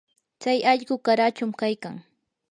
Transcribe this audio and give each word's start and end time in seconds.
tsay 0.41 0.59
allqu 0.71 0.95
qarachum 1.05 1.51
kaykan. 1.61 1.95